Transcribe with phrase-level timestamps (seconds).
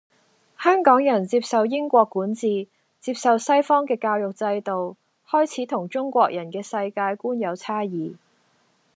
[0.59, 2.67] 香港人接受英國管治，
[2.99, 4.97] 接受西方嘅教育制度，
[5.29, 8.15] 開始同中國人嘅世界觀有差異